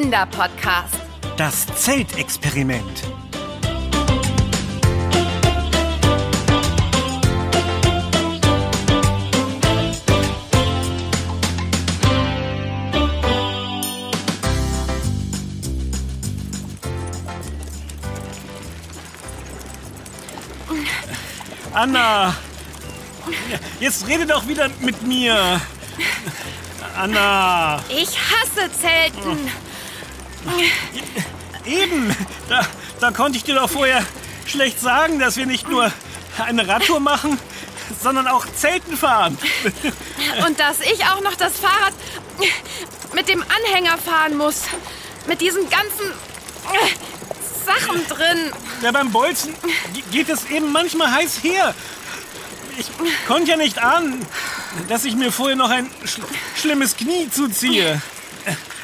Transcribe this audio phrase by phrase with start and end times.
[0.00, 0.96] Kinderpodcast.
[1.36, 3.02] Das Zeltexperiment.
[21.74, 22.34] Anna,
[23.80, 25.60] jetzt rede doch wieder mit mir.
[26.96, 27.82] Anna.
[27.90, 29.69] Ich hasse Zelten.
[31.64, 32.16] Eben,
[32.48, 32.66] da,
[33.00, 34.04] da konnte ich dir doch vorher
[34.46, 35.92] schlecht sagen, dass wir nicht nur
[36.38, 37.38] eine Radtour machen,
[38.02, 39.38] sondern auch Zelten fahren.
[40.46, 41.92] Und dass ich auch noch das Fahrrad
[43.14, 44.62] mit dem Anhänger fahren muss.
[45.26, 46.10] Mit diesen ganzen
[46.72, 48.52] äh, Sachen drin.
[48.82, 49.54] Ja, beim Bolzen
[50.10, 51.74] geht es eben manchmal heiß her.
[52.78, 52.86] Ich
[53.28, 54.24] konnte ja nicht ahnen,
[54.88, 56.20] dass ich mir vorher noch ein sch
[56.60, 58.00] schlimmes Knie zuziehe.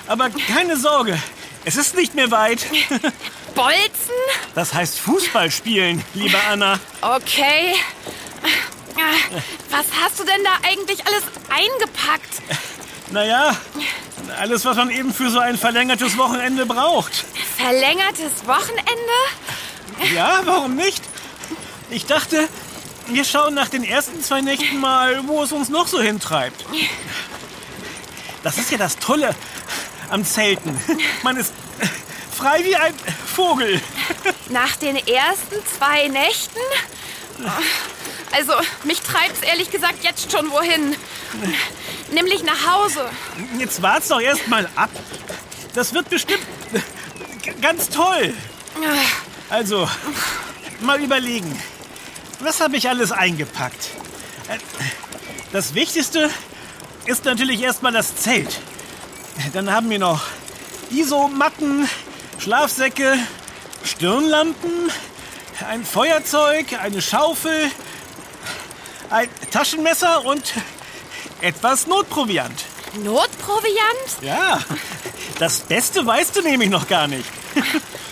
[0.07, 1.19] Aber keine Sorge,
[1.67, 2.65] es ist nicht mehr weit.
[3.55, 4.15] Bolzen?
[4.55, 6.79] Das heißt Fußball spielen, liebe Anna.
[7.01, 7.75] Okay.
[9.71, 12.43] Was hast du denn da eigentlich alles eingepackt?
[13.11, 13.57] Naja,
[14.39, 17.25] alles, was man eben für so ein verlängertes Wochenende braucht.
[17.57, 20.15] Verlängertes Wochenende?
[20.15, 21.03] Ja, warum nicht?
[21.91, 22.49] Ich dachte,
[23.09, 26.65] wir schauen nach den ersten zwei Nächten mal, wo es uns noch so hintreibt.
[28.45, 29.35] Das ist ja das Tolle
[30.11, 30.79] am Zelten.
[31.23, 31.53] Man ist
[32.37, 32.95] frei wie ein
[33.35, 33.81] Vogel.
[34.49, 36.59] Nach den ersten zwei Nächten?
[38.33, 38.53] Also,
[38.85, 40.97] mich treibt's ehrlich gesagt jetzt schon wohin.
[42.13, 43.09] Nämlich nach Hause.
[43.59, 44.91] Jetzt wart's doch erst mal ab.
[45.75, 46.43] Das wird bestimmt
[47.61, 48.35] ganz toll.
[49.49, 49.89] Also,
[50.81, 51.61] mal überlegen.
[52.41, 53.89] Was habe ich alles eingepackt?
[55.53, 56.31] Das Wichtigste
[57.07, 58.61] ist natürlich erstmal das Zelt.
[59.53, 60.23] Dann haben wir noch
[60.91, 61.89] Isomatten,
[62.39, 63.19] Schlafsäcke,
[63.85, 64.91] Stirnlampen,
[65.69, 67.71] ein Feuerzeug, eine Schaufel,
[69.11, 70.43] ein Taschenmesser und
[71.41, 72.65] etwas Notproviant.
[73.03, 74.23] Notproviant?
[74.23, 74.61] Ja,
[75.39, 77.29] das Beste weißt du nämlich noch gar nicht.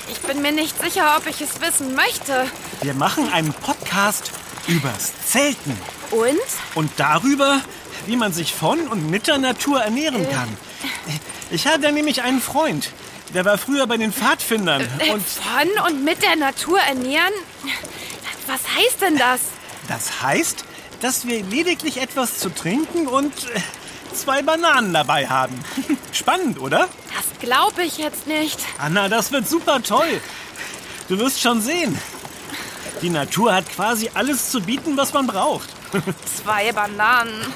[0.08, 2.46] Ich bin mir nicht sicher, ob ich es wissen möchte.
[2.82, 4.30] Wir machen einen Podcast
[4.66, 5.78] übers Zelten.
[6.10, 6.38] Und?
[6.74, 7.60] Und darüber,
[8.06, 10.56] wie man sich von und mit der Natur ernähren kann.
[11.50, 12.90] Ich hatte nämlich einen Freund,
[13.34, 14.82] der war früher bei den Pfadfindern.
[14.98, 17.32] Äh, Und von und mit der Natur ernähren?
[18.46, 19.40] Was heißt denn das?
[19.88, 20.64] das heißt,
[21.00, 23.60] dass wir lediglich etwas zu trinken und äh,
[24.14, 25.58] zwei Bananen dabei haben.
[26.12, 26.88] Spannend, oder?
[27.14, 28.58] Das glaube ich jetzt nicht.
[28.78, 30.20] Anna, das wird super toll.
[31.08, 31.98] Du wirst schon sehen.
[33.02, 35.68] Die Natur hat quasi alles zu bieten, was man braucht.
[36.42, 37.52] Zwei Bananen.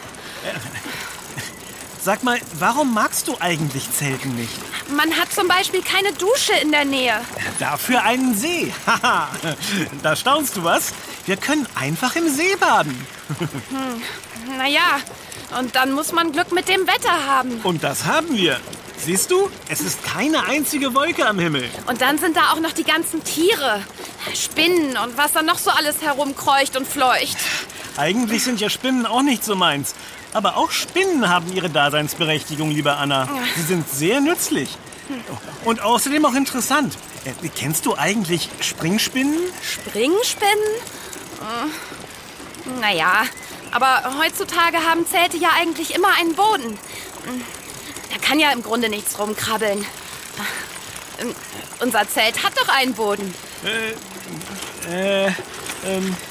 [2.09, 4.59] Sag mal, warum magst du eigentlich Zelten nicht?
[4.97, 7.21] Man hat zum Beispiel keine Dusche in der Nähe.
[7.59, 8.73] Dafür einen See.
[8.87, 9.29] Haha,
[10.03, 10.95] da staunst du was?
[11.27, 13.07] Wir können einfach im See baden.
[14.57, 15.01] Naja,
[15.59, 17.61] und dann muss man Glück mit dem Wetter haben.
[17.63, 18.59] Und das haben wir.
[18.97, 21.69] Siehst du, es ist keine einzige Wolke am Himmel.
[21.89, 23.83] Und dann sind da auch noch die ganzen Tiere.
[24.35, 27.37] Spinnen und was da noch so alles herumkreucht und fleucht.
[27.99, 29.95] Eigentlich sind ja Spinnen auch nicht so meins.
[30.33, 33.29] Aber auch Spinnen haben ihre Daseinsberechtigung, liebe Anna.
[33.57, 34.77] Sie sind sehr nützlich.
[35.65, 36.97] Und außerdem auch interessant.
[37.25, 39.39] Äh, Kennst du eigentlich Springspinnen?
[39.63, 40.53] Springspinnen?
[42.65, 43.23] Hm, Naja,
[43.71, 46.79] aber heutzutage haben Zelte ja eigentlich immer einen Boden.
[48.13, 49.79] Da kann ja im Grunde nichts rumkrabbeln.
[51.19, 51.35] Hm,
[51.81, 53.35] Unser Zelt hat doch einen Boden.
[54.91, 55.31] Äh,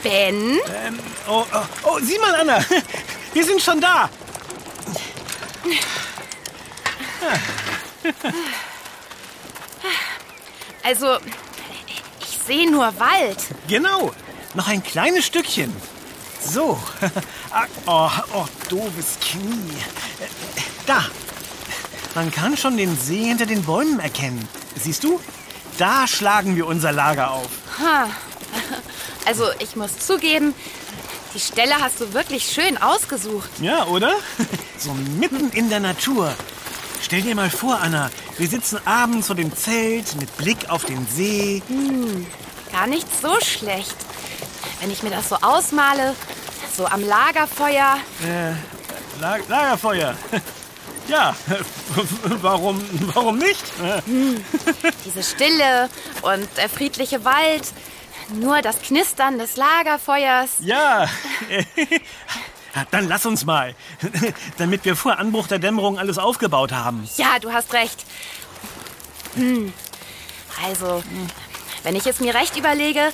[0.03, 0.59] Ben?
[0.85, 2.59] ähm, oh, oh, oh, sieh mal, Anna.
[3.37, 4.09] Wir sind schon da.
[10.83, 11.17] Also,
[12.19, 13.37] ich sehe nur Wald.
[13.67, 14.11] Genau.
[14.55, 15.71] Noch ein kleines Stückchen.
[16.43, 16.79] So.
[17.51, 19.71] Ah, Oh, oh, doofes Knie.
[20.85, 21.05] Da.
[22.13, 24.47] Man kann schon den See hinter den Bäumen erkennen.
[24.75, 25.21] Siehst du?
[25.77, 27.49] Da schlagen wir unser Lager auf.
[29.25, 30.53] Also, ich muss zugeben,
[31.37, 33.49] die Stelle hast du wirklich schön ausgesucht.
[33.61, 34.13] Ja, oder?
[34.79, 36.35] So mitten in der Natur.
[37.01, 41.07] Stell dir mal vor, Anna, wir sitzen abends vor dem Zelt mit Blick auf den
[41.07, 41.63] See.
[42.71, 43.95] Gar nicht so schlecht.
[44.79, 46.13] Wenn ich mir das so ausmale,
[46.75, 47.97] so am Lagerfeuer.
[49.19, 50.15] La Lagerfeuer.
[51.07, 51.33] Ja,
[52.41, 53.63] warum, warum nicht?
[55.05, 55.89] Diese Stille
[56.21, 57.63] und der friedliche Wald.
[58.33, 60.49] Nur das Knistern des Lagerfeuers.
[60.59, 61.07] Ja.
[62.91, 63.73] Dann lass uns mal,
[64.57, 67.07] damit wir vor Anbruch der Dämmerung alles aufgebaut haben.
[67.17, 68.05] Ja, du hast recht.
[70.63, 71.03] Also,
[71.83, 73.11] wenn ich es mir recht überlege,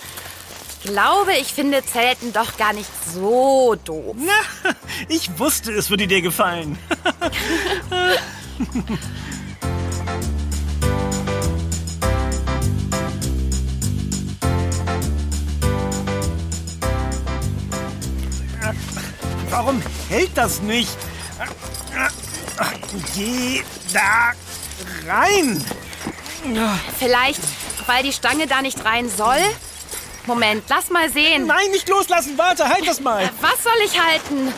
[0.83, 4.15] ich glaube, ich finde Zelten doch gar nicht so doof.
[4.17, 4.73] Na,
[5.07, 6.77] ich wusste, es würde dir gefallen.
[19.53, 20.97] Warum hält das nicht?
[23.15, 23.63] Geh
[23.93, 24.31] da
[25.07, 25.63] rein.
[26.97, 27.39] Vielleicht,
[27.85, 29.37] weil die Stange da nicht rein soll?
[30.25, 31.45] Moment, lass mal sehen.
[31.45, 32.35] Nein, nicht loslassen.
[32.35, 33.29] Warte, halt das mal.
[33.41, 34.51] Was soll ich halten?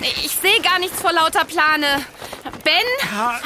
[0.00, 2.04] Ich sehe gar nichts vor lauter Plane.
[2.64, 3.38] Ben, Ah,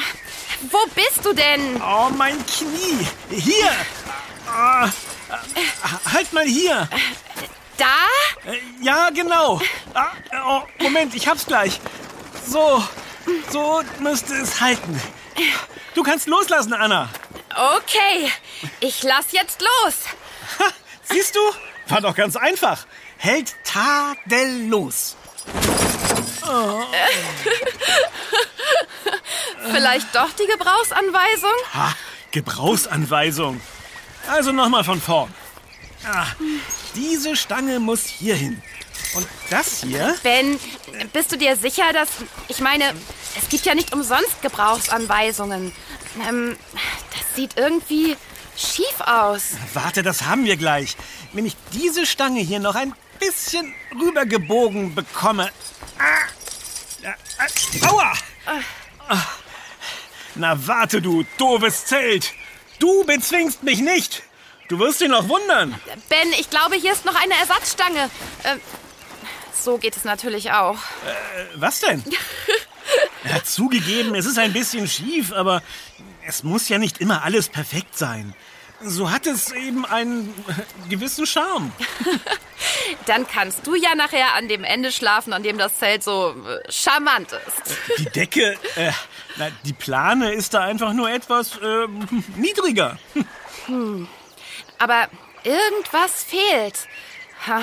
[0.71, 1.79] wo bist du denn?
[1.79, 3.07] Oh, mein Knie.
[3.29, 3.69] Hier.
[4.47, 4.89] Ah,
[6.11, 6.89] halt mal hier.
[7.83, 8.07] Da?
[8.51, 9.59] Äh, Ja, genau.
[9.93, 10.11] Ah,
[10.45, 11.81] oh, Moment, ich hab's gleich.
[12.47, 12.81] So,
[13.51, 15.01] so müsste es halten.
[15.93, 17.09] Du kannst loslassen, Anna.
[17.77, 18.31] Okay,
[18.79, 19.95] ich lass jetzt los.
[20.59, 20.65] Ha,
[21.03, 21.39] siehst du?
[21.89, 22.85] War doch ganz einfach.
[23.17, 25.17] Hält tadellos.
[29.73, 31.51] Vielleicht doch die Gebrauchsanweisung?
[31.73, 31.93] Ha,
[32.31, 33.59] Gebrauchsanweisung.
[34.29, 35.33] Also nochmal von vorn.
[36.05, 36.27] Ah,
[36.95, 38.61] diese Stange muss hier hin.
[39.15, 40.15] Und das hier?
[40.23, 40.59] Ben,
[41.13, 42.09] bist du dir sicher, dass...
[42.47, 42.93] Ich meine,
[43.39, 45.71] es gibt ja nicht umsonst Gebrauchsanweisungen.
[46.27, 46.57] Ähm,
[47.11, 48.17] das sieht irgendwie
[48.57, 49.51] schief aus.
[49.73, 50.95] Warte, das haben wir gleich.
[51.31, 55.51] Wenn ich diese Stange hier noch ein bisschen rübergebogen bekomme.
[55.99, 57.07] Ah,
[57.37, 58.13] ah, aua!
[59.07, 59.21] Ah.
[60.35, 62.33] Na warte, du doofes Zelt.
[62.79, 64.23] Du bezwingst mich nicht.
[64.73, 65.79] Du wirst dich noch wundern.
[66.09, 68.09] Ben, ich glaube, hier ist noch eine Ersatzstange.
[68.43, 68.59] Ähm,
[69.53, 70.79] so geht es natürlich auch.
[71.55, 72.03] Was denn?
[73.23, 75.63] Ja, zugegeben, es ist ein bisschen schief, aber
[76.27, 78.35] es muss ja nicht immer alles perfekt sein.
[78.81, 81.71] So hat es eben einen äh, gewissen Charme.
[83.05, 86.69] Dann kannst du ja nachher an dem Ende schlafen, an dem das Zelt so äh,
[86.69, 87.77] charmant ist.
[87.99, 88.91] Die Decke, äh,
[89.37, 91.87] na, die Plane ist da einfach nur etwas äh,
[92.35, 92.97] niedriger.
[94.83, 95.07] Aber
[95.45, 96.89] irgendwas fehlt.
[97.47, 97.61] Ha,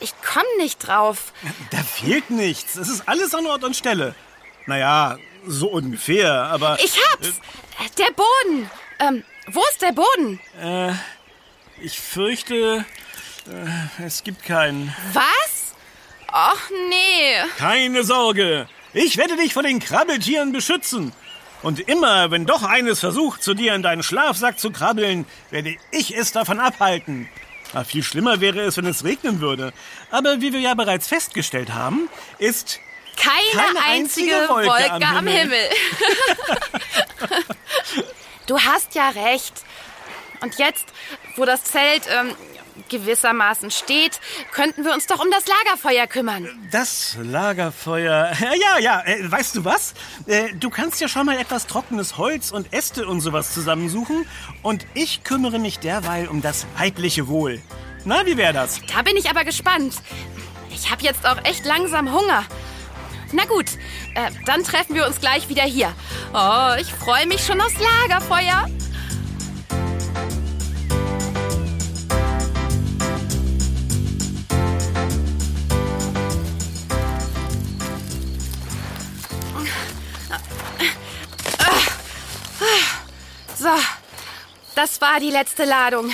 [0.00, 1.32] Ich komme nicht drauf.
[1.70, 2.74] Da fehlt nichts.
[2.74, 4.16] Es ist alles an Ort und Stelle.
[4.66, 5.16] Naja,
[5.46, 7.40] so ungefähr, aber Ich hab's!
[7.98, 8.68] Der Boden!
[8.98, 10.40] Ähm, wo ist der Boden?
[11.80, 12.84] ich fürchte,
[13.46, 14.92] äh, es gibt keinen.
[15.12, 15.74] Was?
[16.32, 17.36] Och nee.
[17.58, 18.68] Keine Sorge.
[18.92, 21.12] Ich werde dich vor den Krabbeltieren beschützen.
[21.62, 26.16] Und immer, wenn doch eines versucht, zu dir in deinen Schlafsack zu krabbeln, werde ich
[26.16, 27.28] es davon abhalten.
[27.72, 29.72] Na, viel schlimmer wäre es, wenn es regnen würde.
[30.10, 32.08] Aber wie wir ja bereits festgestellt haben,
[32.38, 32.80] ist
[33.16, 35.68] Keine, Keine einzige, einzige Wolke, Wolke am am Himmel.
[38.46, 39.52] du hast ja recht.
[40.40, 40.86] Und jetzt,
[41.36, 42.34] wo das Zelt ähm,
[42.88, 44.20] gewissermaßen steht,
[44.52, 46.48] könnten wir uns doch um das Lagerfeuer kümmern.
[46.70, 48.32] das Lagerfeuer.
[48.40, 49.00] Ja, ja, ja.
[49.04, 49.94] Äh, weißt du was?
[50.26, 54.26] Äh, du kannst ja schon mal etwas trockenes Holz und Äste und sowas zusammensuchen.
[54.62, 57.60] Und ich kümmere mich derweil um das weibliche Wohl.
[58.04, 58.80] Na, wie wäre das?
[58.94, 59.94] Da bin ich aber gespannt.
[60.72, 62.44] Ich habe jetzt auch echt langsam Hunger.
[63.32, 63.66] Na gut,
[64.14, 65.92] äh, dann treffen wir uns gleich wieder hier.
[66.32, 68.68] Oh, ich freue mich schon aufs Lagerfeuer.
[84.80, 86.10] Das war die letzte Ladung.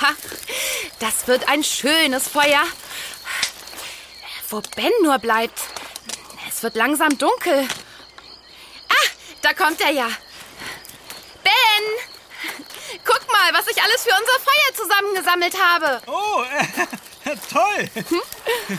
[0.00, 0.10] Ha,
[1.00, 2.62] das wird ein schönes Feuer.
[4.48, 5.60] Wo Ben nur bleibt.
[6.48, 7.66] Es wird langsam dunkel.
[8.88, 9.08] Ah,
[9.42, 10.06] da kommt er ja.
[11.42, 11.84] Ben!
[13.04, 16.00] Guck mal, was ich alles für unser Feuer zusammengesammelt habe.
[16.06, 16.44] Oh,
[17.24, 18.78] äh, toll.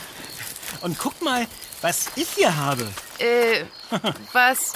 [0.80, 1.48] Und guck mal,
[1.82, 2.90] was ich hier habe.
[3.20, 3.66] Äh,
[4.32, 4.72] was?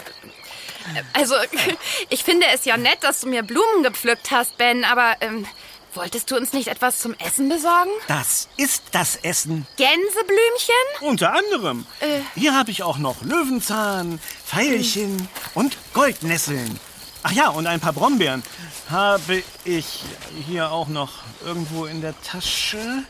[1.13, 1.36] Also,
[2.09, 5.45] ich finde es ja nett, dass du mir Blumen gepflückt hast, Ben, aber ähm,
[5.93, 7.91] wolltest du uns nicht etwas zum Essen besorgen?
[8.07, 9.67] Das ist das Essen.
[9.77, 10.75] Gänseblümchen?
[11.01, 11.86] Unter anderem.
[12.00, 12.21] Äh.
[12.36, 16.79] Hier habe ich auch noch Löwenzahn, Veilchen und Goldnesseln.
[17.24, 18.43] Ach ja, und ein paar Brombeeren
[18.89, 20.03] habe ich
[20.48, 21.12] hier auch noch
[21.45, 23.03] irgendwo in der Tasche.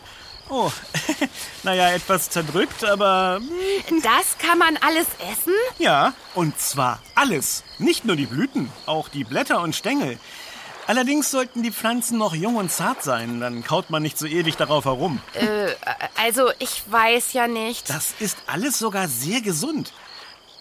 [0.49, 0.71] Oh,
[1.63, 3.39] naja, etwas zerdrückt, aber
[3.87, 5.53] hm, Das kann man alles essen?
[5.77, 7.63] ja, und zwar alles.
[7.77, 10.17] Nicht nur die Blüten, auch die Blätter und Stängel.
[10.87, 14.55] Allerdings sollten die Pflanzen noch jung und zart sein, dann kaut man nicht so ewig
[14.57, 15.21] darauf herum.
[15.33, 15.67] Äh,
[16.19, 17.87] also ich weiß ja nicht.
[17.91, 19.93] Das ist alles sogar sehr gesund.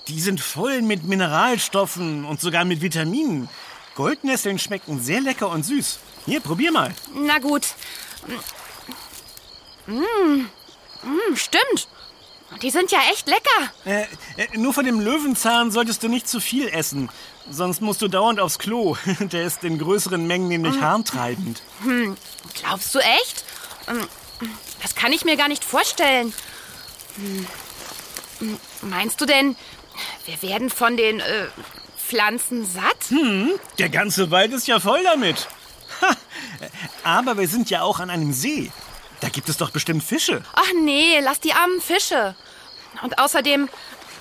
[0.09, 3.49] Die sind voll mit Mineralstoffen und sogar mit Vitaminen.
[3.95, 5.99] Goldnesseln schmecken sehr lecker und süß.
[6.27, 6.95] Hier, probier mal.
[7.15, 7.69] Na gut.
[9.89, 10.47] Mm,
[11.03, 11.89] mm, stimmt.
[12.63, 13.73] Die sind ja echt lecker.
[13.85, 14.03] Äh,
[14.37, 17.11] äh, nur von dem Löwenzahn solltest du nicht zu viel essen.
[17.51, 18.97] Sonst musst du dauernd aufs Klo.
[19.21, 21.63] Der ist in größeren Mengen nämlich harntreibend.
[21.83, 22.17] Hm,
[22.55, 23.45] glaubst du echt?
[23.89, 24.07] Ähm,
[24.83, 26.33] Das kann ich mir gar nicht vorstellen.
[27.17, 27.47] Hm,
[28.83, 29.57] Meinst du denn,
[30.27, 31.47] wir werden von den äh,
[31.99, 33.11] Pflanzen satt?
[33.79, 35.49] Der ganze Wald ist ja voll damit.
[36.01, 36.15] Ha.
[37.03, 38.71] Aber wir sind ja auch an einem See.
[39.21, 40.43] Da gibt es doch bestimmt Fische.
[40.55, 42.35] Ach nee, lass die armen Fische.
[43.03, 43.69] Und außerdem,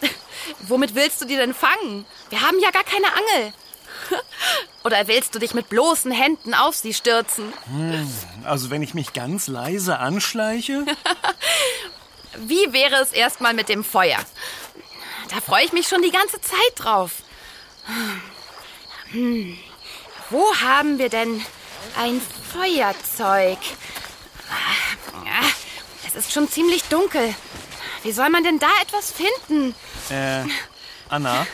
[0.62, 2.06] womit willst du die denn fangen?
[2.30, 3.54] Wir haben ja gar keine Angel.
[4.84, 7.52] Oder willst du dich mit bloßen Händen auf sie stürzen?
[8.44, 10.86] Also wenn ich mich ganz leise anschleiche?
[12.38, 14.20] Wie wäre es erstmal mit dem Feuer?
[15.30, 17.12] Da freue ich mich schon die ganze Zeit drauf.
[19.12, 19.58] Hm,
[20.30, 21.44] wo haben wir denn
[21.98, 22.22] ein
[22.54, 23.58] Feuerzeug?
[26.18, 27.36] Es ist schon ziemlich dunkel.
[28.02, 29.76] Wie soll man denn da etwas finden?
[30.10, 30.46] Äh,
[31.10, 31.46] Anna?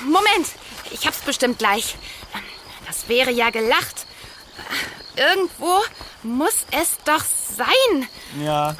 [0.00, 0.46] Moment,
[0.90, 1.96] ich hab's bestimmt gleich.
[2.86, 4.06] Das wäre ja gelacht.
[5.14, 5.82] Irgendwo
[6.22, 7.22] muss es doch
[7.54, 8.08] sein.
[8.42, 8.74] Ja,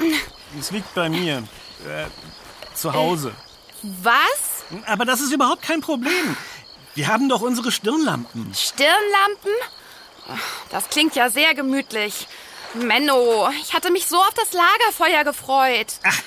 [0.59, 1.47] es liegt bei mir.
[1.87, 2.07] Äh,
[2.75, 3.35] zu Hause.
[3.83, 4.65] Was?
[4.87, 6.37] Aber das ist überhaupt kein Problem.
[6.95, 8.55] Wir haben doch unsere Stirnlampen.
[8.55, 9.53] Stirnlampen?
[10.71, 12.27] Das klingt ja sehr gemütlich.
[12.75, 15.95] Menno, ich hatte mich so auf das Lagerfeuer gefreut.
[16.05, 16.19] Ach,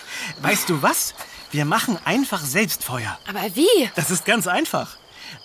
[0.42, 1.14] weißt du was?
[1.52, 3.18] Wir machen einfach selbst Feuer.
[3.28, 3.90] Aber wie?
[3.96, 4.98] Das ist ganz einfach.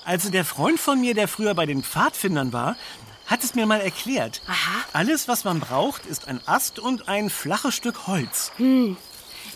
[0.04, 2.76] Also der Freund von mir, der früher bei den Pfadfindern war,
[3.26, 4.42] hat es mir mal erklärt.
[4.48, 4.84] Aha.
[4.92, 8.50] Alles, was man braucht, ist ein Ast und ein flaches Stück Holz.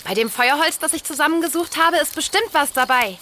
[0.05, 3.19] Bei dem Feuerholz, das ich zusammengesucht habe, ist bestimmt was dabei.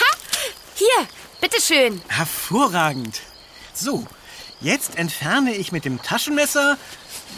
[0.00, 0.16] Ha!
[0.74, 1.08] Hier,
[1.40, 2.02] bitteschön.
[2.08, 3.20] Hervorragend.
[3.72, 4.06] So,
[4.60, 6.76] jetzt entferne ich mit dem Taschenmesser.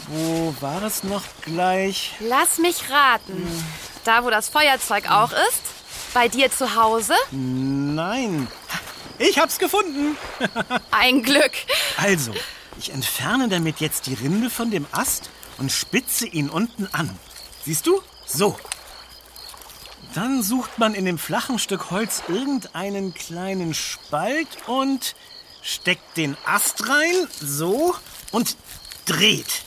[0.07, 2.13] Wo war es noch gleich?
[2.19, 3.47] Lass mich raten.
[4.03, 5.61] Da, wo das Feuerzeug auch ist?
[6.13, 7.13] Bei dir zu Hause?
[7.31, 8.47] Nein.
[9.17, 10.17] Ich hab's gefunden.
[10.91, 11.51] Ein Glück.
[11.97, 12.33] Also,
[12.79, 17.17] ich entferne damit jetzt die Rinde von dem Ast und spitze ihn unten an.
[17.63, 18.01] Siehst du?
[18.25, 18.57] So.
[20.13, 25.15] Dann sucht man in dem flachen Stück Holz irgendeinen kleinen Spalt und
[25.63, 27.95] steckt den Ast rein, so,
[28.31, 28.55] und
[29.05, 29.63] dreht.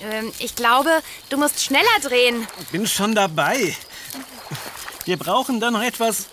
[0.00, 0.90] Ähm, ich glaube,
[1.28, 2.46] du musst schneller drehen.
[2.70, 3.76] Bin schon dabei.
[5.04, 6.26] Wir brauchen dann noch etwas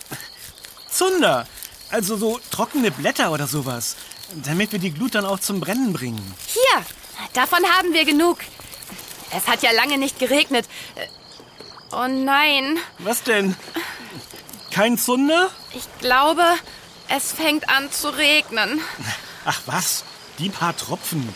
[0.90, 1.48] Zunder,
[1.90, 3.96] also so trockene Blätter oder sowas,
[4.46, 6.34] damit wir die Glut dann auch zum Brennen bringen.
[6.48, 6.86] Hier,
[7.34, 8.40] davon haben wir genug.
[9.36, 10.66] Es hat ja lange nicht geregnet.
[10.96, 11.08] Äh,
[11.90, 13.56] Oh nein, Was denn?
[14.72, 15.50] Kein Zunder?
[15.74, 16.44] ich glaube,
[17.10, 18.82] es fängt an zu regnen.
[19.46, 20.04] Ach was,
[20.40, 21.34] die paar Tropfen.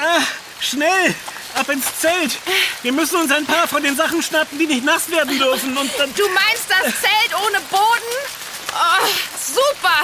[0.00, 0.22] Ah,
[0.60, 1.14] schnell,
[1.54, 2.38] ab ins Zelt.
[2.82, 5.76] Wir müssen uns ein paar von den Sachen schnappen, die nicht nass werden dürfen.
[5.76, 6.14] Und dann...
[6.14, 8.12] Du meinst das Zelt ohne Boden?
[8.72, 9.06] Oh,
[9.38, 10.02] super!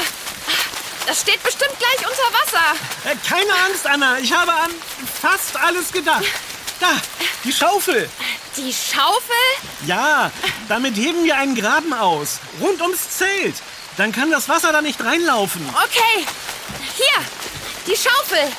[1.07, 2.77] Das steht bestimmt gleich unter Wasser.
[3.05, 4.71] Äh, keine Angst, Anna, ich habe an
[5.21, 6.25] fast alles gedacht.
[6.81, 6.91] Da,
[7.45, 8.09] die Schaufel.
[8.57, 9.35] Die Schaufel?
[9.87, 10.31] Ja,
[10.69, 13.55] damit heben wir einen Graben aus, rund ums Zelt.
[13.97, 15.69] Dann kann das Wasser da nicht reinlaufen.
[15.69, 16.27] Okay.
[16.97, 17.25] Hier,
[17.87, 18.51] die Schaufel.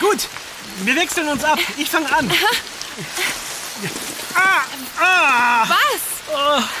[0.00, 0.28] Gut,
[0.84, 1.58] wir wechseln uns ab.
[1.76, 2.30] Ich fange an.
[4.34, 4.62] Ah,
[5.00, 6.74] ah, Was?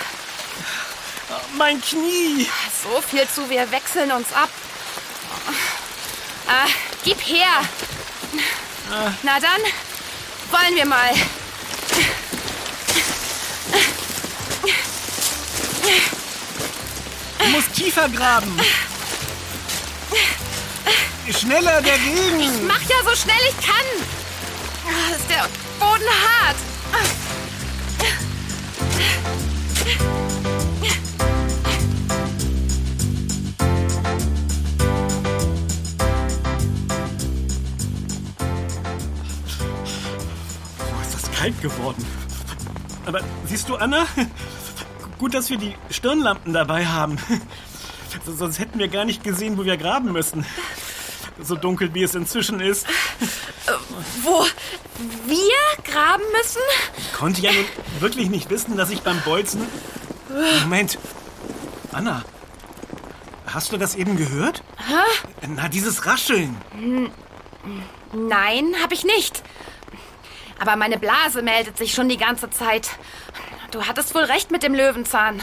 [1.56, 2.48] mein Knie.
[2.82, 4.50] So viel zu, wir wechseln uns ab.
[6.46, 6.66] Ah,
[7.04, 7.62] gib her.
[9.22, 9.60] Na dann,
[10.50, 11.10] wollen wir mal.
[17.44, 18.56] Du musst tiefer graben.
[21.30, 22.66] Schneller dagegen.
[22.66, 23.86] Mach ja so schnell ich kann.
[24.86, 25.48] Ah, Ist der
[25.78, 26.56] Boden hart.
[40.78, 42.04] Boah, ist das kalt geworden.
[43.06, 44.06] Aber siehst du, Anna?
[45.18, 47.18] Gut, dass wir die Stirnlampen dabei haben.
[48.26, 50.44] Sonst hätten wir gar nicht gesehen, wo wir graben müssen.
[51.42, 52.86] So dunkel, wie es inzwischen ist.
[54.22, 54.44] Wo
[55.26, 56.62] wir graben müssen?
[57.16, 57.64] Konnte ja nun
[58.00, 59.62] wirklich nicht wissen, dass ich beim Bolzen...
[60.62, 60.98] Moment.
[61.92, 62.24] Anna,
[63.46, 64.62] hast du das eben gehört?
[65.46, 66.56] Na, dieses Rascheln.
[68.12, 69.42] Nein, habe ich nicht.
[70.60, 72.90] Aber meine Blase meldet sich schon die ganze Zeit.
[73.74, 75.42] Du hattest wohl recht mit dem Löwenzahn.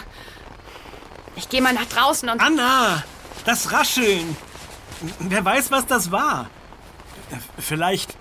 [1.36, 2.40] Ich gehe mal nach draußen und...
[2.40, 3.04] Anna,
[3.46, 4.36] das Rascheln.
[5.20, 6.50] Wer weiß, was das war.
[7.58, 8.16] Vielleicht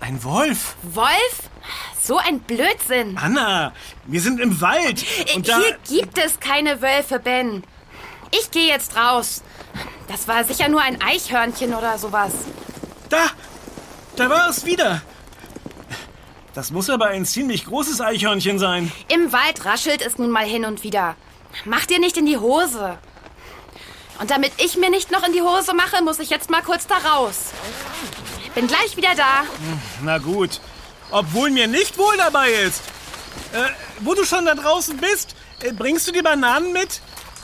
[0.00, 0.76] ein Wolf.
[0.82, 1.50] Wolf?
[2.02, 3.18] So ein Blödsinn.
[3.18, 3.72] Anna,
[4.06, 5.04] wir sind im Wald.
[5.34, 5.58] Und da...
[5.58, 7.64] Hier gibt es keine Wölfe, Ben.
[8.30, 9.42] Ich gehe jetzt raus.
[10.08, 12.32] Das war sicher nur ein Eichhörnchen oder sowas.
[13.08, 13.26] Da!
[14.16, 15.02] Da war es wieder.
[16.54, 18.90] Das muss aber ein ziemlich großes Eichhörnchen sein.
[19.08, 21.16] Im Wald raschelt es nun mal hin und wieder.
[21.64, 22.98] Mach dir nicht in die Hose.
[24.20, 26.86] Und damit ich mir nicht noch in die Hose mache, muss ich jetzt mal kurz
[26.86, 27.52] da raus.
[28.54, 29.44] Bin gleich wieder da.
[30.02, 30.60] Na gut.
[31.10, 32.82] Obwohl mir nicht wohl dabei ist.
[33.52, 33.68] Äh,
[34.00, 37.00] wo du schon da draußen bist, äh, bringst du die Bananen mit?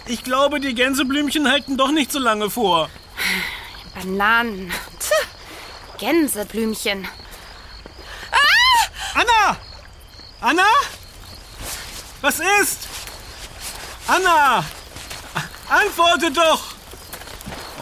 [0.07, 2.91] Ich glaube, die Gänseblümchen halten doch nicht so lange vor.
[3.95, 4.71] Bananen.
[4.99, 7.09] Tch, Gänseblümchen.
[9.15, 9.57] Anna!
[10.41, 10.67] Anna?
[12.21, 12.81] Was ist?
[14.07, 14.65] Anna!
[15.69, 16.61] Antworte doch!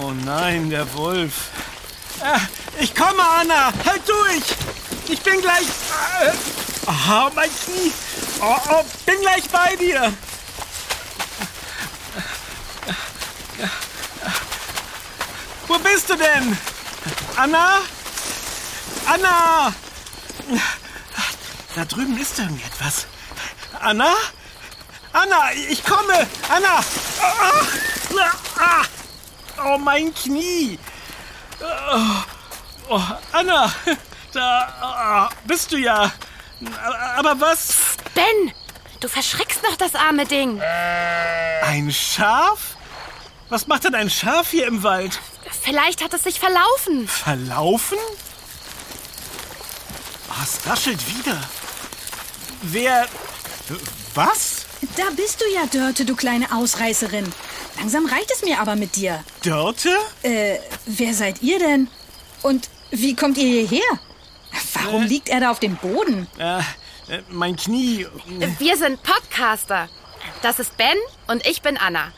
[0.00, 1.32] Oh nein, der Wolf.
[2.20, 2.40] Ah,
[2.78, 3.72] Ich komme, Anna!
[3.86, 4.44] Halt durch!
[5.08, 5.66] Ich bin gleich.
[6.22, 6.32] Äh,
[6.86, 7.92] Aha, mein Knie!
[8.40, 10.12] Oh, oh, bin gleich bei dir!
[15.66, 16.56] Wo bist du denn?
[17.36, 17.80] Anna?
[19.06, 19.72] Anna!
[21.74, 23.06] Da drüben ist irgendetwas.
[23.80, 24.12] Anna?
[25.12, 26.26] Anna, ich komme!
[26.48, 26.80] Anna!
[29.64, 30.78] Oh, mein Knie!
[31.60, 32.24] Oh,
[32.90, 33.02] oh,
[33.32, 33.72] Anna!
[34.32, 36.10] Da ah, bist du ja.
[37.16, 37.74] Aber was?
[38.14, 38.52] Ben,
[39.00, 40.60] du verschreckst noch das arme Ding.
[40.60, 42.76] Ein Schaf?
[43.50, 45.20] Was macht denn ein Schaf hier im Wald?
[45.62, 47.06] Vielleicht hat es sich verlaufen.
[47.06, 47.98] Verlaufen?
[50.30, 51.38] Oh, es raschelt wieder.
[52.62, 53.08] Wer.
[54.14, 54.66] Was?
[54.96, 57.24] Da bist du ja, Dörte, du kleine Ausreißerin.
[57.78, 59.24] Langsam reicht es mir aber mit dir.
[59.42, 59.90] Dörte?
[60.22, 61.88] Äh, wer seid ihr denn?
[62.42, 63.98] Und wie kommt ihr hierher?
[64.74, 66.28] Warum liegt er da auf dem Boden?
[66.38, 68.06] Äh, äh, mein Knie.
[68.58, 69.88] Wir sind Podcaster.
[70.42, 72.12] Das ist Ben und ich bin Anna.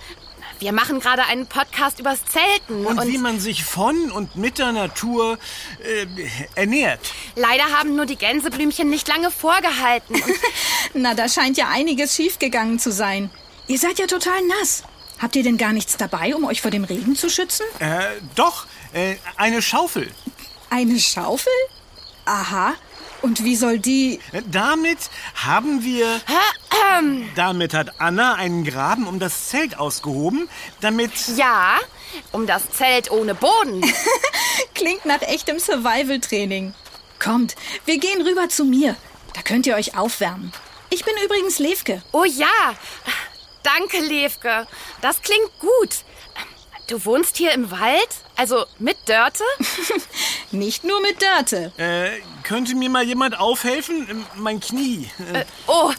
[0.61, 4.59] Wir machen gerade einen Podcast übers Zelten Und, und, wie man sich von und mit
[4.59, 5.39] der Natur
[5.83, 6.07] äh,
[6.55, 7.01] ernährt.
[7.37, 10.17] leider haben nur die Gänseblümchen nicht lange vorgehalten.
[10.95, 13.31] Na, da scheint ja einiges schiefgegangen zu sein.
[13.67, 14.85] Ihr seid ja total nass.
[15.19, 17.65] Habt ihr denn gar nichts dabei, um euch vor dem Regen zu schützen?
[17.79, 20.11] Äh, doch, äh, eine Schaufel.
[20.71, 21.53] Eine Schaufel?
[22.25, 22.75] Aha.
[23.25, 24.21] Und wie soll die...
[24.33, 24.99] Äh, Damit
[25.35, 26.21] haben wir.
[27.35, 30.47] Damit hat Anna einen Graben um das Zelt ausgehoben,
[30.83, 31.11] damit.
[31.35, 31.79] ja,
[32.33, 33.83] um das Zelt ohne Boden.
[34.75, 36.75] Klingt nach echtem Survival-Training.
[37.19, 37.55] Kommt,
[37.87, 38.95] wir gehen rüber zu mir.
[39.33, 40.53] Da könnt ihr euch aufwärmen.
[40.91, 42.03] Ich bin übrigens Levke.
[42.13, 42.75] Oh ja,
[43.63, 44.67] danke, Levke.
[45.01, 46.05] Das klingt gut.
[46.87, 48.09] Du wohnst hier im Wald?
[48.37, 49.45] Also mit Dörte?
[50.51, 51.73] Nicht nur mit Dörte.
[51.79, 54.07] Äh, könnte mir mal jemand aufhelfen?
[54.11, 55.09] Ähm, Mein Knie.
[55.33, 55.91] Äh, Äh, oh,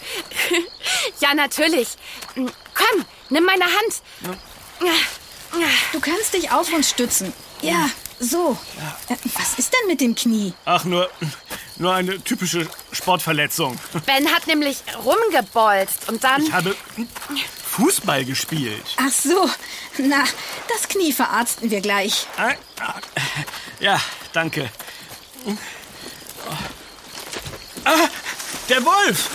[1.21, 1.87] ja, natürlich.
[2.35, 4.01] Komm, nimm meine Hand.
[5.91, 7.33] Du kannst dich auf uns stützen.
[7.61, 8.57] Ja, so.
[9.09, 10.53] Äh, Was ist denn mit dem Knie?
[10.65, 11.09] Ach, nur,
[11.77, 13.79] nur eine typische Sportverletzung.
[14.05, 16.43] Ben hat nämlich rumgebolzt und dann...
[16.43, 16.75] Ich habe
[17.75, 18.85] Fußball gespielt.
[18.95, 19.49] Ach so.
[19.97, 20.23] Na,
[20.69, 22.25] das Knie verarzten wir gleich.
[22.37, 22.93] Ah, ah,
[23.81, 23.99] Ja,
[24.31, 24.69] danke.
[27.83, 28.07] Ah,
[28.69, 29.29] der Wolf!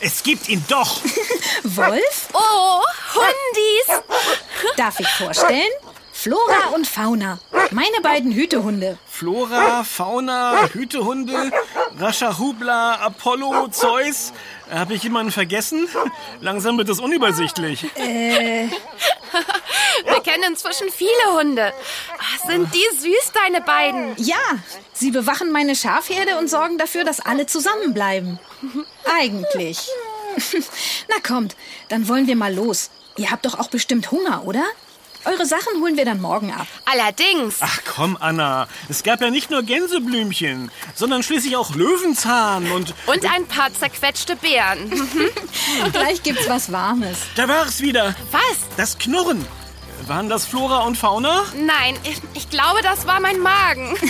[0.00, 1.00] Es gibt ihn doch!
[1.64, 2.28] Wolf?
[2.34, 2.82] Oh,
[3.14, 4.02] Hundis!
[4.76, 5.72] Darf ich vorstellen?
[6.24, 7.38] Flora und Fauna.
[7.70, 8.96] Meine beiden Hütehunde.
[9.06, 11.52] Flora, Fauna, Hütehunde,
[11.98, 14.32] Rashahubla, Apollo, Zeus.
[14.70, 15.86] Habe ich jemanden vergessen?
[16.40, 17.82] Langsam wird es unübersichtlich.
[17.94, 18.70] Wir
[20.24, 21.74] kennen inzwischen viele Hunde.
[22.18, 24.14] Ah, Sind die süß, deine beiden?
[24.16, 24.38] Ja,
[24.94, 28.38] sie bewachen meine Schafherde und sorgen dafür, dass alle zusammenbleiben.
[29.20, 29.90] Eigentlich.
[31.08, 31.54] Na kommt,
[31.90, 32.88] dann wollen wir mal los.
[33.18, 34.64] Ihr habt doch auch bestimmt Hunger, oder?
[35.24, 36.66] Eure Sachen holen wir dann morgen ab.
[36.84, 37.56] Allerdings.
[37.60, 38.68] Ach komm, Anna.
[38.88, 42.94] Es gab ja nicht nur Gänseblümchen, sondern schließlich auch Löwenzahn und...
[43.06, 44.90] Und ein paar zerquetschte Beeren.
[45.92, 47.18] Gleich gibt's was Warmes.
[47.36, 48.14] Da war es wieder.
[48.30, 48.58] Was?
[48.76, 49.46] Das Knurren.
[50.06, 51.44] Waren das Flora und Fauna?
[51.56, 53.96] Nein, ich, ich glaube, das war mein Magen.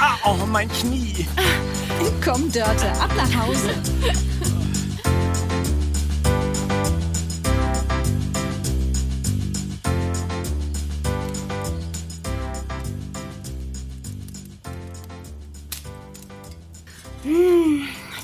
[0.00, 1.28] Ah, oh, mein Knie.
[2.24, 3.72] Komm, Dörte, ab nach Hause.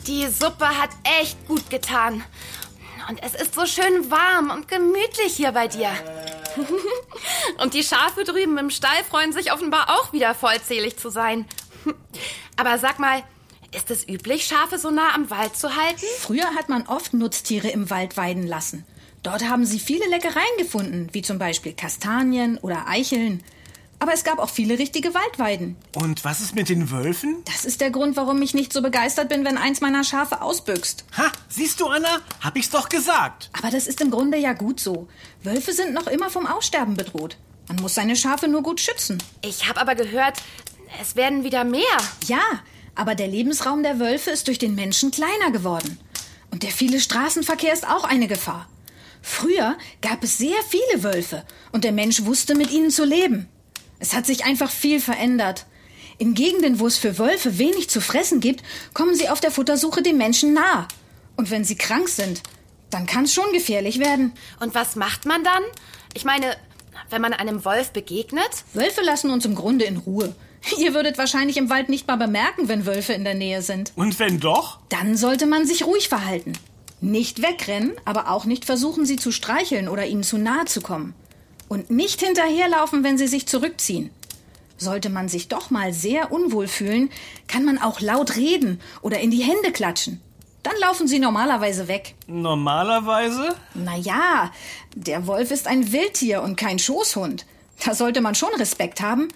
[0.08, 0.88] Die Suppe hat
[1.20, 2.24] echt gut getan.
[3.10, 5.90] Und es ist so schön warm und gemütlich hier bei dir.
[7.62, 11.44] und die Schafe drüben im Stall freuen sich offenbar auch wieder vollzählig zu sein.
[12.56, 13.22] Aber sag mal,
[13.74, 16.06] ist es üblich, Schafe so nah am Wald zu halten?
[16.20, 18.86] Früher hat man oft Nutztiere im Wald weiden lassen.
[19.22, 23.44] Dort haben sie viele Leckereien gefunden, wie zum Beispiel Kastanien oder Eicheln.
[24.00, 25.76] Aber es gab auch viele richtige Waldweiden.
[25.94, 27.38] Und was ist mit den Wölfen?
[27.44, 31.04] Das ist der Grund, warum ich nicht so begeistert bin, wenn eins meiner Schafe ausbüchst.
[31.16, 32.20] Ha, siehst du, Anna?
[32.40, 33.50] Hab ich's doch gesagt.
[33.58, 35.08] Aber das ist im Grunde ja gut so.
[35.42, 37.36] Wölfe sind noch immer vom Aussterben bedroht.
[37.66, 39.18] Man muss seine Schafe nur gut schützen.
[39.42, 40.38] Ich habe aber gehört,
[41.00, 41.82] es werden wieder mehr.
[42.26, 42.40] Ja,
[42.94, 45.98] aber der Lebensraum der Wölfe ist durch den Menschen kleiner geworden.
[46.50, 48.68] Und der viele Straßenverkehr ist auch eine Gefahr.
[49.20, 53.48] Früher gab es sehr viele Wölfe und der Mensch wusste mit ihnen zu leben.
[53.98, 55.66] Es hat sich einfach viel verändert.
[56.18, 60.02] In Gegenden, wo es für Wölfe wenig zu fressen gibt, kommen sie auf der Futtersuche
[60.02, 60.88] den Menschen nah.
[61.36, 62.42] Und wenn sie krank sind,
[62.90, 64.32] dann kann es schon gefährlich werden.
[64.60, 65.62] Und was macht man dann?
[66.14, 66.56] Ich meine,
[67.10, 68.64] wenn man einem Wolf begegnet?
[68.74, 70.34] Wölfe lassen uns im Grunde in Ruhe.
[70.78, 73.92] Ihr würdet wahrscheinlich im Wald nicht mal bemerken, wenn Wölfe in der Nähe sind.
[73.94, 74.78] Und wenn doch?
[74.88, 76.54] Dann sollte man sich ruhig verhalten.
[77.00, 81.14] Nicht wegrennen, aber auch nicht versuchen, sie zu streicheln oder ihnen zu nahe zu kommen.
[81.68, 84.10] Und nicht hinterherlaufen, wenn sie sich zurückziehen.
[84.76, 87.10] Sollte man sich doch mal sehr unwohl fühlen,
[87.48, 90.20] kann man auch laut reden oder in die Hände klatschen.
[90.62, 92.14] Dann laufen sie normalerweise weg.
[92.26, 93.56] Normalerweise?
[93.74, 94.52] Naja,
[94.94, 97.46] der Wolf ist ein Wildtier und kein Schoßhund.
[97.84, 99.28] Da sollte man schon Respekt haben.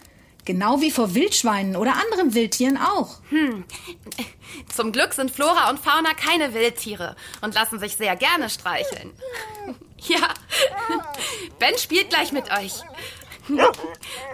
[0.45, 3.21] Genau wie vor Wildschweinen oder anderen Wildtieren auch.
[3.29, 3.65] Hm.
[4.75, 9.13] Zum Glück sind Flora und Fauna keine Wildtiere und lassen sich sehr gerne streicheln.
[10.09, 10.35] Ja,
[11.59, 12.73] Ben spielt gleich mit euch.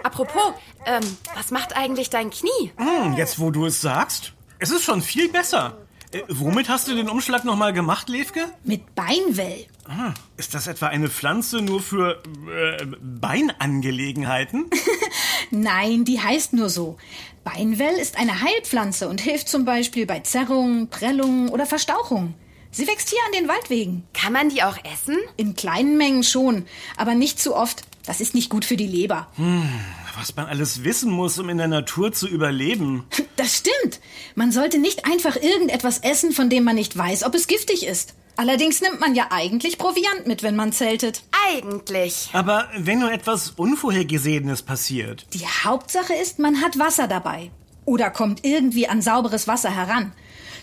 [0.03, 0.53] Apropos,
[0.85, 1.03] ähm,
[1.35, 2.71] was macht eigentlich dein Knie?
[2.77, 5.77] Hm, jetzt wo du es sagst, es ist schon viel besser.
[6.11, 8.45] Äh, womit hast du den Umschlag nochmal gemacht, Levke?
[8.63, 9.67] Mit Beinwell.
[9.87, 14.69] Ah, ist das etwa eine Pflanze nur für äh, Beinangelegenheiten?
[15.51, 16.97] Nein, die heißt nur so.
[17.43, 22.35] Beinwell ist eine Heilpflanze und hilft zum Beispiel bei Zerrungen, Prellungen oder Verstauchungen.
[22.71, 24.03] Sie wächst hier an den Waldwegen.
[24.13, 25.17] Kann man die auch essen?
[25.37, 26.65] In kleinen Mengen schon,
[26.97, 27.83] aber nicht zu oft.
[28.05, 29.27] Das ist nicht gut für die Leber.
[29.35, 29.67] Hm,
[30.17, 33.05] was man alles wissen muss, um in der Natur zu überleben.
[33.35, 34.01] Das stimmt.
[34.35, 38.13] Man sollte nicht einfach irgendetwas essen, von dem man nicht weiß, ob es giftig ist.
[38.35, 41.23] Allerdings nimmt man ja eigentlich Proviant mit, wenn man zeltet.
[41.47, 42.29] Eigentlich.
[42.33, 45.25] Aber wenn nur etwas Unvorhergesehenes passiert.
[45.33, 47.49] Die Hauptsache ist, man hat Wasser dabei.
[47.85, 50.11] Oder kommt irgendwie an sauberes Wasser heran.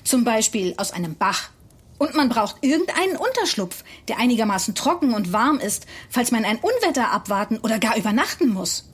[0.04, 1.48] Zum Beispiel aus einem Bach.
[1.98, 7.12] Und man braucht irgendeinen Unterschlupf, der einigermaßen trocken und warm ist, falls man ein Unwetter
[7.12, 8.88] abwarten oder gar übernachten muss.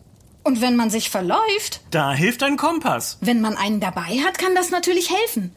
[0.44, 1.80] Und wenn man sich verläuft.
[1.90, 3.18] Da hilft ein Kompass.
[3.20, 5.54] Wenn man einen dabei hat, kann das natürlich helfen.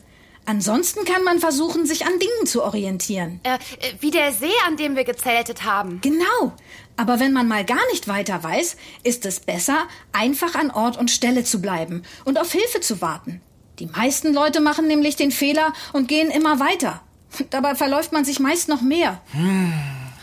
[0.47, 3.39] Ansonsten kann man versuchen, sich an Dingen zu orientieren.
[3.43, 3.58] Äh,
[3.99, 6.01] wie der See, an dem wir gezeltet haben.
[6.01, 6.53] Genau.
[6.97, 11.10] Aber wenn man mal gar nicht weiter weiß, ist es besser, einfach an Ort und
[11.10, 13.41] Stelle zu bleiben und auf Hilfe zu warten.
[13.79, 17.01] Die meisten Leute machen nämlich den Fehler und gehen immer weiter.
[17.50, 19.21] Dabei verläuft man sich meist noch mehr.
[19.32, 19.74] Hm,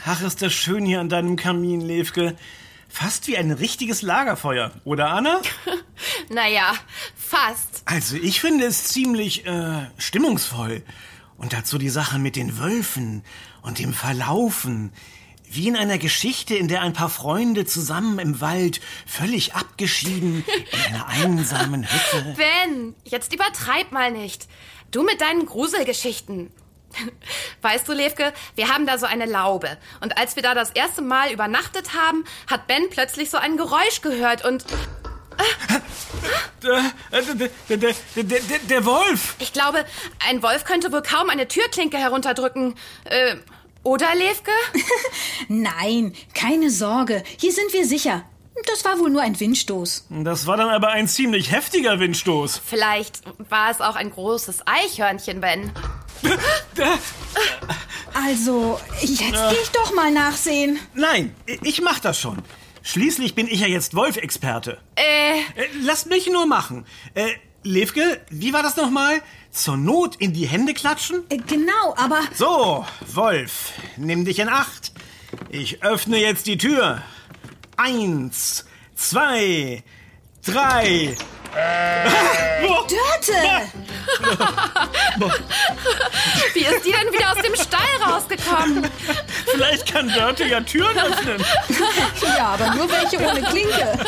[0.04, 2.36] ach, ist das schön hier an deinem Kamin, Levke.
[2.88, 5.40] Fast wie ein richtiges Lagerfeuer, oder Anna?
[6.28, 6.74] naja,
[7.16, 7.82] fast.
[7.86, 10.82] Also ich finde es ziemlich äh, stimmungsvoll.
[11.38, 13.24] Und dazu die Sache mit den Wölfen
[13.62, 14.92] und dem Verlaufen.
[15.50, 20.94] Wie in einer Geschichte, in der ein paar Freunde zusammen im Wald, völlig abgeschieden, in
[20.94, 22.36] einer einsamen Hütte.
[22.36, 24.48] Ben, jetzt übertreib mal nicht.
[24.90, 26.50] Du mit deinen Gruselgeschichten.
[27.62, 29.78] Weißt du, Levke, wir haben da so eine Laube.
[30.00, 34.00] Und als wir da das erste Mal übernachtet haben, hat Ben plötzlich so ein Geräusch
[34.02, 34.64] gehört und...
[36.62, 39.34] Der, der, der, der, der Wolf!
[39.40, 39.84] Ich glaube,
[40.28, 42.76] ein Wolf könnte wohl kaum eine Türklinke herunterdrücken.
[43.04, 43.36] Äh,
[43.82, 44.52] oder, Levke?
[45.48, 47.24] Nein, keine Sorge.
[47.38, 48.24] Hier sind wir sicher.
[48.66, 50.06] Das war wohl nur ein Windstoß.
[50.10, 52.60] Das war dann aber ein ziemlich heftiger Windstoß.
[52.64, 55.72] Vielleicht war es auch ein großes Eichhörnchen, Ben.
[58.14, 60.78] Also, jetzt gehe ich doch mal nachsehen.
[60.94, 62.42] Nein, ich mach das schon.
[62.82, 64.78] Schließlich bin ich ja jetzt Wolf-Experte.
[64.96, 65.38] Äh.
[65.38, 65.68] äh.
[65.82, 66.84] Lasst mich nur machen.
[67.14, 67.30] Äh,
[67.62, 69.22] Levke, wie war das nochmal?
[69.50, 71.24] Zur Not in die Hände klatschen?
[71.28, 72.20] Äh, genau, aber.
[72.34, 74.92] So, Wolf, nimm dich in Acht.
[75.50, 77.02] Ich öffne jetzt die Tür.
[77.76, 79.82] Eins, zwei,
[80.44, 81.16] drei.
[82.88, 83.32] Dörte!
[86.54, 88.88] Wie ist die denn wieder aus dem Stall rausgekommen?
[89.46, 91.44] Vielleicht kann Dörte ja Türen öffnen.
[92.36, 93.98] Ja, aber nur welche ohne Klinke.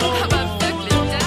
[0.00, 1.24] Aber wirklich, danke.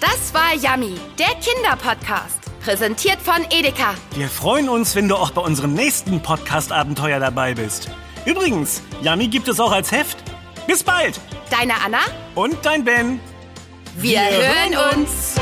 [0.00, 3.94] Das war Yummy, der Kinderpodcast präsentiert von Edeka.
[4.14, 7.90] Wir freuen uns, wenn du auch bei unserem nächsten Podcast-Abenteuer dabei bist.
[8.24, 10.18] Übrigens, Yummy gibt es auch als Heft.
[10.66, 11.20] Bis bald!
[11.50, 12.00] Deine Anna
[12.34, 13.18] und dein Ben.
[13.96, 15.34] Wir, Wir hören uns.